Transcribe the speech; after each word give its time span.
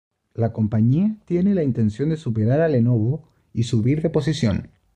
La 0.33 0.51
compañía 0.51 1.15
tiene 1.25 1.53
la 1.53 1.61
intención 1.61 2.09
de 2.09 2.17
superar 2.17 2.59
a 2.59 2.67
Lenovo 2.67 3.29
y 3.53 3.65
subir 3.65 4.01
de 4.01 4.09
posición. 4.09 4.69